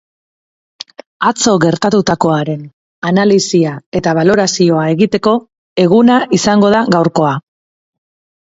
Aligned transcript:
Atzo 1.31 1.51
gertatutakoaren 1.63 2.63
analisia 3.11 3.75
eta 4.01 4.15
balorazioa 4.21 4.89
egiteko 4.97 5.37
eguna 5.85 6.19
izango 6.39 6.73
da 6.79 6.83
gaurkoa. 6.97 7.37